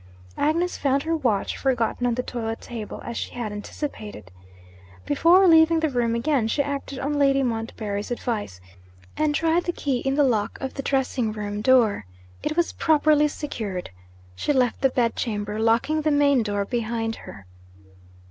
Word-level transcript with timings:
Agnes 0.35 0.77
found 0.79 1.03
her 1.03 1.15
watch, 1.15 1.55
forgotten 1.55 2.07
on 2.07 2.15
the 2.15 2.23
toilet 2.23 2.59
table, 2.59 3.03
as 3.05 3.15
she 3.15 3.35
had 3.35 3.51
anticipated. 3.51 4.31
Before 5.05 5.47
leaving 5.47 5.79
the 5.79 5.91
room 5.91 6.15
again 6.15 6.47
she 6.47 6.63
acted 6.63 6.97
on 6.97 7.19
Lady 7.19 7.43
Montbarry's 7.43 8.09
advice, 8.09 8.59
and 9.15 9.35
tried 9.35 9.65
the 9.65 9.71
key 9.71 9.99
in 9.99 10.15
the 10.15 10.23
lock 10.23 10.57
of 10.59 10.73
the 10.73 10.81
dressing 10.81 11.31
room 11.31 11.61
door. 11.61 12.07
It 12.41 12.57
was 12.57 12.73
properly 12.73 13.27
secured. 13.27 13.91
She 14.35 14.51
left 14.51 14.81
the 14.81 14.89
bed 14.89 15.15
chamber, 15.15 15.59
locking 15.59 16.01
the 16.01 16.09
main 16.09 16.41
door 16.41 16.65
behind 16.65 17.17
her. 17.17 17.45